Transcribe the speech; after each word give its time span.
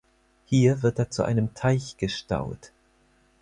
Hier 0.47 0.81
wird 0.81 0.97
er 0.97 1.11
zu 1.11 1.21
einem 1.21 1.53
Teich 1.53 1.95
gestaut. 1.97 2.71